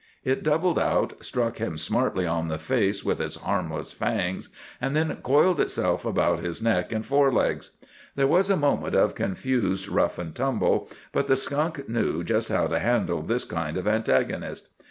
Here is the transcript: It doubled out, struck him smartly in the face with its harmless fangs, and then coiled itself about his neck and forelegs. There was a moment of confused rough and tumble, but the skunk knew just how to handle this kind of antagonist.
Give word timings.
It 0.23 0.41
doubled 0.41 0.79
out, 0.79 1.23
struck 1.23 1.57
him 1.57 1.77
smartly 1.77 2.25
in 2.25 2.47
the 2.47 2.57
face 2.57 3.05
with 3.05 3.21
its 3.21 3.35
harmless 3.35 3.93
fangs, 3.93 4.49
and 4.81 4.95
then 4.95 5.15
coiled 5.17 5.59
itself 5.59 6.05
about 6.05 6.39
his 6.43 6.59
neck 6.59 6.91
and 6.91 7.05
forelegs. 7.05 7.77
There 8.15 8.25
was 8.25 8.49
a 8.49 8.57
moment 8.57 8.95
of 8.95 9.13
confused 9.13 9.87
rough 9.89 10.17
and 10.17 10.33
tumble, 10.33 10.89
but 11.11 11.27
the 11.27 11.35
skunk 11.35 11.87
knew 11.87 12.23
just 12.23 12.49
how 12.49 12.65
to 12.65 12.79
handle 12.79 13.21
this 13.21 13.43
kind 13.43 13.77
of 13.77 13.87
antagonist. 13.87 14.69